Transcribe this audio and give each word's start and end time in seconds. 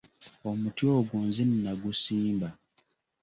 Omuti 0.49 0.83
ogwo 0.97 1.15
nze 1.27 1.43
nnagusimba. 1.51 2.49